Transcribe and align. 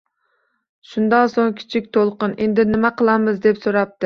Shundan 0.93 1.29
so‘ng 1.33 1.53
kichik 1.59 1.91
to‘lqin 1.99 2.35
“Endi 2.47 2.67
nima 2.73 2.93
qilamiz?” 3.05 3.41
deb 3.47 3.63
so‘rabdi 3.69 3.97